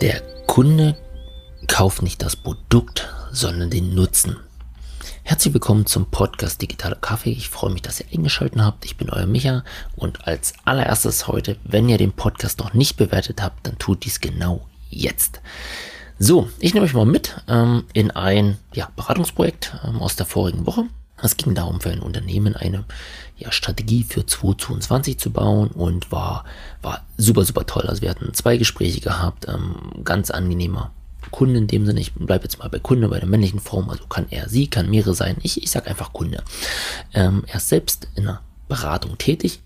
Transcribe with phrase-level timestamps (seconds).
[0.00, 0.96] Der Kunde
[1.66, 4.36] kauft nicht das Produkt, sondern den Nutzen.
[5.24, 7.32] Herzlich willkommen zum Podcast Digitaler Kaffee.
[7.32, 8.84] Ich freue mich, dass ihr eingeschaltet habt.
[8.84, 9.64] Ich bin euer Micha
[9.96, 14.20] und als allererstes heute, wenn ihr den Podcast noch nicht bewertet habt, dann tut dies
[14.20, 15.40] genau jetzt.
[16.20, 20.64] So, ich nehme euch mal mit ähm, in ein ja, Beratungsprojekt ähm, aus der vorigen
[20.64, 20.84] Woche.
[21.22, 22.84] Es ging darum, für ein Unternehmen eine
[23.36, 26.44] ja, Strategie für 2022 zu bauen und war,
[26.82, 27.86] war super, super toll.
[27.86, 30.92] Also wir hatten zwei Gespräche gehabt, ähm, ganz angenehmer
[31.30, 32.00] Kunde in dem Sinne.
[32.00, 33.90] Ich bleibe jetzt mal bei Kunde, bei der männlichen Form.
[33.90, 35.36] Also kann er, sie, kann mehrere sein.
[35.42, 36.42] Ich, ich sage einfach Kunde.
[37.14, 39.60] Ähm, er ist selbst in einer Beratung tätig.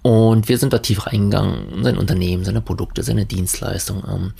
[0.00, 4.32] Und wir sind da tief reingegangen, sein Unternehmen, seine Produkte, seine Dienstleistung, ähm,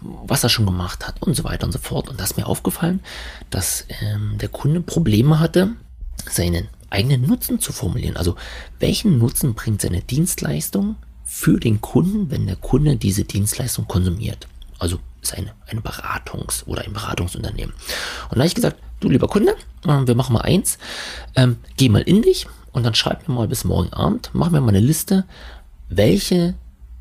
[0.00, 2.08] was er schon gemacht hat und so weiter und so fort.
[2.08, 3.00] Und da ist mir aufgefallen,
[3.50, 5.72] dass ähm, der Kunde Probleme hatte,
[6.28, 8.16] seinen eigenen Nutzen zu formulieren.
[8.16, 8.36] Also
[8.78, 14.48] welchen Nutzen bringt seine Dienstleistung für den Kunden, wenn der Kunde diese Dienstleistung konsumiert?
[14.78, 17.74] Also ist eine, eine Beratungs- oder ein Beratungsunternehmen.
[17.74, 19.54] Und da habe ich gesagt, du lieber Kunde,
[19.86, 20.78] äh, wir machen mal eins,
[21.36, 24.60] ähm, geh mal in dich und dann schreib mir mal bis morgen Abend, mach mir
[24.60, 25.24] mal eine Liste,
[25.88, 26.54] welche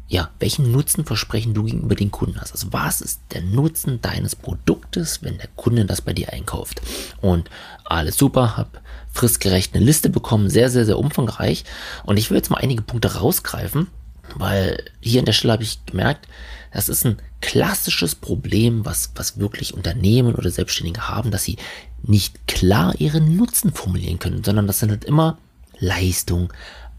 [0.09, 2.51] ja, welchen Nutzenversprechen du gegenüber den Kunden hast.
[2.51, 6.81] Also was ist der Nutzen deines Produktes, wenn der Kunde das bei dir einkauft?
[7.21, 7.49] Und
[7.85, 11.63] alles super, hab fristgerecht eine Liste bekommen, sehr, sehr, sehr umfangreich.
[12.05, 13.87] Und ich will jetzt mal einige Punkte rausgreifen,
[14.35, 16.27] weil hier an der Stelle habe ich gemerkt,
[16.73, 21.57] das ist ein klassisches Problem, was, was wirklich Unternehmen oder Selbstständige haben, dass sie
[22.01, 25.37] nicht klar ihren Nutzen formulieren können, sondern das sind halt immer
[25.79, 26.51] Leistung,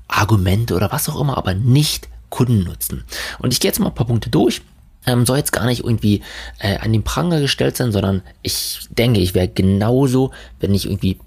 [0.06, 3.04] Argumente oder was auch immer, aber nicht Kundennutzen.
[3.38, 4.62] Und ich gehe jetzt mal ein paar Punkte durch.
[5.06, 6.22] Ähm, soll jetzt gar nicht irgendwie
[6.58, 11.18] äh, an den Pranger gestellt sein, sondern ich denke, ich wäre genauso, wenn ich irgendwie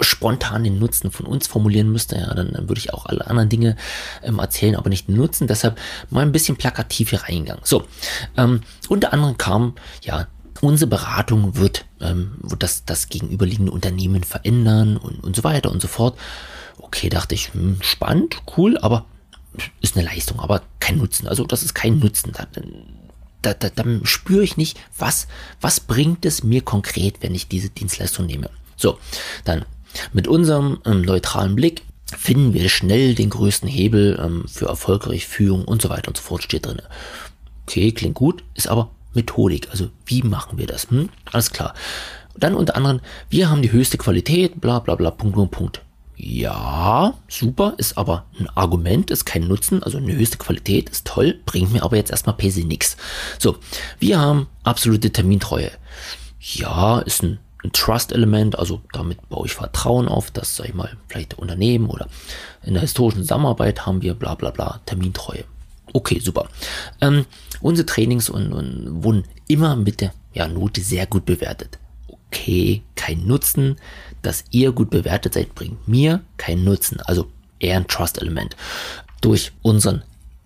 [0.00, 3.48] spontan den Nutzen von uns formulieren müsste, ja, dann, dann würde ich auch alle anderen
[3.48, 3.76] Dinge
[4.22, 5.46] ähm, erzählen, aber nicht den Nutzen.
[5.46, 5.78] Deshalb
[6.10, 7.62] mal ein bisschen plakativ hier reingegangen.
[7.64, 7.84] So,
[8.36, 10.26] ähm, unter anderem kam, ja,
[10.60, 15.80] unsere Beratung wird, ähm, wird das, das gegenüberliegende Unternehmen verändern und, und so weiter und
[15.80, 16.18] so fort.
[16.78, 19.04] Okay, dachte ich, hm, spannend, cool, aber
[19.80, 21.28] ist eine Leistung, aber kein Nutzen.
[21.28, 22.32] Also das ist kein Nutzen.
[22.32, 22.46] Da,
[23.42, 25.26] da, da, da spüre ich nicht, was,
[25.60, 28.50] was bringt es mir konkret, wenn ich diese Dienstleistung nehme.
[28.76, 28.98] So,
[29.44, 29.64] dann
[30.12, 35.64] mit unserem ähm, neutralen Blick finden wir schnell den größten Hebel ähm, für erfolgreiche Führung
[35.64, 36.82] und so weiter und so fort steht drin.
[37.66, 39.70] Okay, klingt gut, ist aber Methodik.
[39.70, 40.90] Also wie machen wir das?
[40.90, 41.08] Hm?
[41.30, 41.74] Alles klar.
[42.36, 43.00] Dann unter anderem,
[43.30, 45.82] wir haben die höchste Qualität, bla bla bla, Punkt, Punkt, Punkt.
[46.16, 51.40] Ja, super, ist aber ein Argument, ist kein Nutzen, also eine höchste Qualität, ist toll,
[51.44, 52.96] bringt mir aber jetzt erstmal per nichts.
[53.38, 53.56] So,
[53.98, 55.72] wir haben absolute Termintreue.
[56.40, 60.96] Ja, ist ein, ein Trust-Element, also damit baue ich Vertrauen auf, dass, sag ich mal,
[61.08, 62.06] vielleicht Unternehmen oder
[62.62, 65.44] in der historischen Zusammenarbeit haben wir bla bla bla Termintreue.
[65.92, 66.48] Okay, super.
[67.00, 67.26] Ähm,
[67.60, 71.78] unsere Trainings und, und wurden immer mit der ja, Note sehr gut bewertet
[72.34, 73.76] okay, kein Nutzen.
[74.22, 77.00] Dass ihr gut bewertet seid, bringt mir keinen Nutzen.
[77.00, 77.26] Also
[77.58, 78.56] eher ein Trust-Element.
[79.20, 80.02] Durch unseren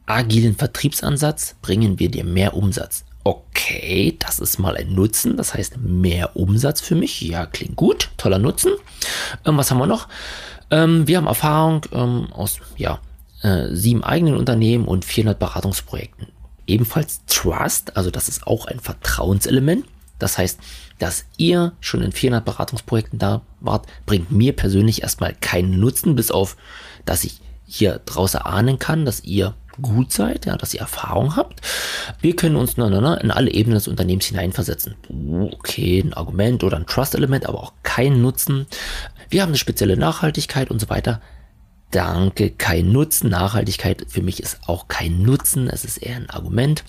[0.06, 3.04] agilen Vertriebsansatz bringen wir dir mehr Umsatz.
[3.22, 7.20] Okay, das ist mal ein Nutzen, das heißt mehr Umsatz für mich.
[7.20, 8.72] Ja, klingt gut, toller Nutzen.
[9.44, 10.08] Ähm, was haben wir noch?
[10.70, 13.00] Ähm, wir haben Erfahrung ähm, aus ja,
[13.42, 16.28] äh, sieben eigenen Unternehmen und 400 Beratungsprojekten.
[16.66, 19.84] Ebenfalls Trust, also das ist auch ein Vertrauenselement.
[20.18, 20.60] Das heißt,
[20.98, 26.30] dass ihr schon in 400 Beratungsprojekten da wart, bringt mir persönlich erstmal keinen Nutzen, bis
[26.30, 26.56] auf,
[27.04, 31.60] dass ich hier draußen ahnen kann, dass ihr gut seid, ja, dass ihr Erfahrung habt.
[32.20, 34.96] Wir können uns na, na, na, in alle Ebenen des Unternehmens hineinversetzen.
[35.52, 38.66] Okay, ein Argument oder ein Trust-Element, aber auch kein Nutzen.
[39.28, 41.20] Wir haben eine spezielle Nachhaltigkeit und so weiter.
[41.90, 43.30] Danke, kein Nutzen.
[43.30, 46.84] Nachhaltigkeit für mich ist auch kein Nutzen, es ist eher ein Argument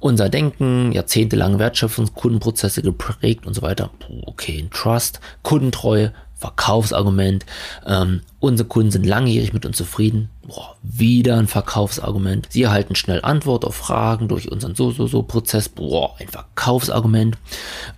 [0.00, 3.90] unser Denken, jahrzehntelange Wertschöpfungskundenprozesse geprägt und so weiter.
[4.26, 7.44] Okay, Trust, Kundentreue, Verkaufsargument.
[7.86, 10.30] Ähm, unsere Kunden sind langjährig mit uns zufrieden.
[10.48, 12.48] Boah, wieder ein Verkaufsargument.
[12.50, 15.68] Sie erhalten schnell Antwort auf Fragen durch unseren so-so-so-Prozess.
[15.68, 17.36] Boah, ein Verkaufsargument.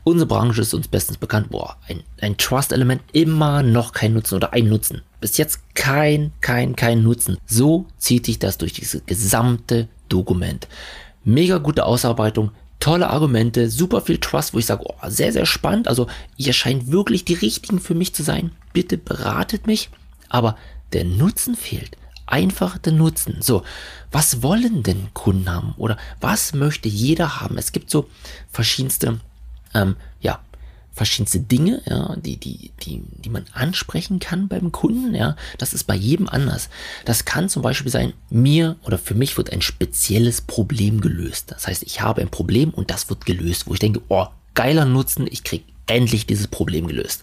[0.03, 1.51] Unsere Branche ist uns bestens bekannt.
[1.51, 3.03] Boah, ein, ein Trust-Element.
[3.13, 5.03] Immer noch kein Nutzen oder ein Nutzen.
[5.21, 7.39] Bis jetzt kein, kein, kein Nutzen.
[7.47, 10.67] So zieht sich das durch dieses gesamte Dokument.
[11.25, 15.87] Mega gute Ausarbeitung, tolle Argumente, super viel Trust, wo ich sage, oh, sehr, sehr spannend.
[15.87, 18.51] Also ihr scheint wirklich die richtigen für mich zu sein.
[18.73, 19.91] Bitte beratet mich.
[20.29, 20.57] Aber
[20.93, 21.97] der Nutzen fehlt.
[22.27, 23.37] Einfach der Nutzen.
[23.41, 23.63] So,
[24.11, 25.75] was wollen denn Kunden haben?
[25.77, 27.59] Oder was möchte jeder haben?
[27.59, 28.09] Es gibt so
[28.51, 29.21] verschiedenste,
[29.75, 30.41] ähm, ja,
[30.93, 35.37] verschiedenste Dinge, ja, die, die, die, die man ansprechen kann beim Kunden, ja.
[35.59, 36.69] Das ist bei jedem anders.
[37.05, 41.51] Das kann zum Beispiel sein, mir oder für mich wird ein spezielles Problem gelöst.
[41.51, 44.85] Das heißt, ich habe ein Problem und das wird gelöst, wo ich denke, oh, geiler
[44.85, 47.23] Nutzen, ich kriege endlich dieses Problem gelöst.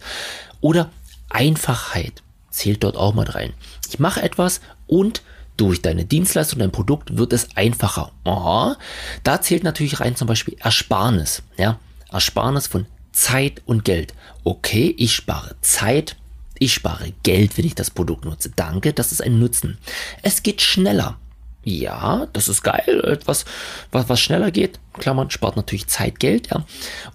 [0.61, 0.89] Oder
[1.29, 3.53] Einfachheit zählt dort auch mal rein.
[3.87, 5.21] Ich mache etwas und
[5.57, 8.11] durch deine Dienstleistung, dein Produkt wird es einfacher.
[8.23, 8.77] Aha.
[9.23, 11.43] Da zählt natürlich rein zum Beispiel Ersparnis.
[11.57, 11.79] Ja?
[12.11, 14.13] Ersparnis von Zeit und Geld.
[14.43, 16.15] Okay, ich spare Zeit,
[16.57, 18.51] ich spare Geld, wenn ich das Produkt nutze.
[18.55, 19.77] Danke, das ist ein Nutzen.
[20.21, 21.17] Es geht schneller.
[21.63, 23.01] Ja, das ist geil.
[23.05, 23.45] Etwas,
[23.91, 24.79] was, was schneller geht.
[24.93, 26.65] Klammern, spart natürlich Zeit, Geld, ja.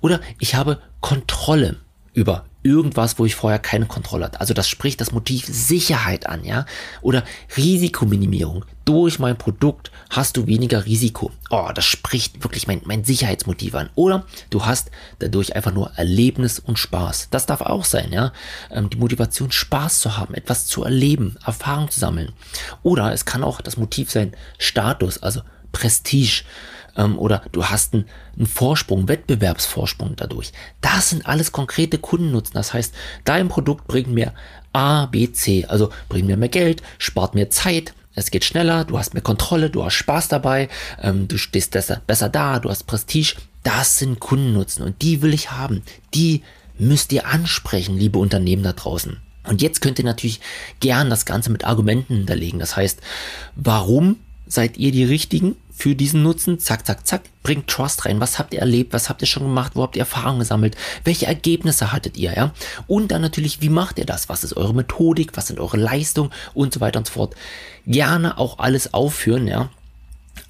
[0.01, 1.77] Oder ich habe Kontrolle
[2.13, 4.41] über irgendwas, wo ich vorher keine Kontrolle hatte.
[4.41, 6.65] Also das spricht das Motiv Sicherheit an, ja?
[7.03, 7.23] Oder
[7.57, 8.65] Risikominimierung.
[8.87, 11.31] Durch mein Produkt hast du weniger Risiko.
[11.51, 13.91] Oh, das spricht wirklich mein, mein Sicherheitsmotiv an.
[13.95, 17.29] Oder du hast dadurch einfach nur Erlebnis und Spaß.
[17.31, 18.33] Das darf auch sein, ja?
[18.71, 22.33] Ähm, die Motivation, Spaß zu haben, etwas zu erleben, Erfahrung zu sammeln.
[22.83, 26.45] Oder es kann auch das Motiv sein, Status, also Prestige
[26.97, 28.07] ähm, oder du hast einen,
[28.37, 30.53] einen Vorsprung, Wettbewerbsvorsprung dadurch.
[30.81, 32.55] Das sind alles konkrete Kundennutzen.
[32.55, 32.95] Das heißt,
[33.25, 34.33] dein Produkt bringt mir
[34.73, 38.99] A, B, C, also bringt mir mehr Geld, spart mir Zeit, es geht schneller, du
[38.99, 40.69] hast mehr Kontrolle, du hast Spaß dabei,
[41.03, 43.37] ähm, du stehst besser, besser da, du hast Prestige.
[43.63, 45.83] Das sind Kundennutzen und die will ich haben.
[46.13, 46.43] Die
[46.79, 49.17] müsst ihr ansprechen, liebe Unternehmen da draußen.
[49.47, 50.41] Und jetzt könnt ihr natürlich
[50.81, 52.59] gern das Ganze mit Argumenten hinterlegen.
[52.59, 53.01] Das heißt,
[53.55, 54.17] warum
[54.47, 55.57] seid ihr die Richtigen?
[55.77, 58.21] Für diesen Nutzen, zack, zack, zack, bringt Trust rein.
[58.21, 58.93] Was habt ihr erlebt?
[58.93, 59.73] Was habt ihr schon gemacht?
[59.75, 60.77] Wo habt ihr Erfahrungen gesammelt?
[61.03, 62.53] Welche Ergebnisse hattet ihr, ja?
[62.87, 64.29] Und dann natürlich, wie macht ihr das?
[64.29, 65.37] Was ist eure Methodik?
[65.37, 66.31] Was sind eure Leistungen?
[66.55, 67.35] Und so weiter und so fort.
[67.87, 69.69] Gerne auch alles aufführen, ja?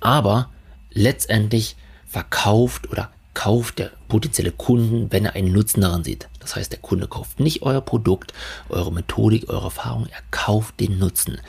[0.01, 0.51] Aber
[0.93, 1.77] letztendlich
[2.07, 6.29] verkauft oder kauft der potenzielle Kunden, wenn er einen Nutzen daran sieht.
[6.39, 8.33] Das heißt, der Kunde kauft nicht euer Produkt,
[8.69, 11.41] eure Methodik, eure Erfahrung, er kauft den Nutzen.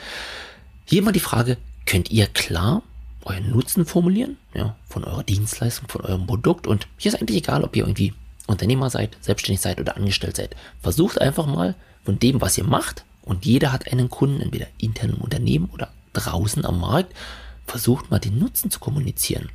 [0.86, 2.82] Hier mal die Frage, könnt ihr klar
[3.26, 6.66] euren Nutzen formulieren, ja, von eurer Dienstleistung, von eurem Produkt.
[6.66, 8.14] Und hier ist eigentlich egal, ob ihr irgendwie
[8.46, 10.56] Unternehmer seid, selbstständig seid oder angestellt seid.
[10.80, 11.74] Versucht einfach mal
[12.04, 15.90] von dem, was ihr macht, und jeder hat einen Kunden, entweder intern im Unternehmen oder
[16.12, 17.12] draußen am Markt,
[17.66, 19.50] versucht mal den Nutzen zu kommunizieren.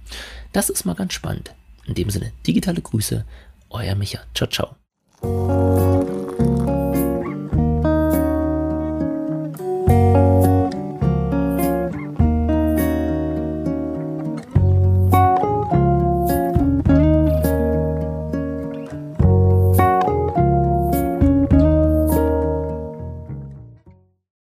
[0.51, 1.53] Das ist mal ganz spannend.
[1.85, 3.25] In dem Sinne, digitale Grüße,
[3.69, 4.19] euer Micha.
[4.35, 5.70] Ciao, ciao.